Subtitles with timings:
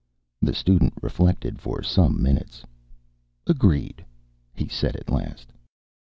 [0.41, 2.63] The student reflected for some minutes.
[3.45, 4.03] "Agreed,"
[4.51, 5.53] he said at last.